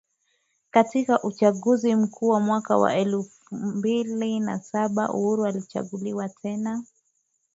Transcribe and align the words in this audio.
Katika 0.71 1.23
uchaguzi 1.23 1.95
mkuu 1.95 2.29
wa 2.29 2.39
mwaka 2.39 2.95
elfu 2.95 3.29
mbili 3.51 4.39
na 4.39 4.59
saba 4.59 5.09
Uhuru 5.13 5.45
alichaguliwa 5.45 6.29
tena 6.29 6.83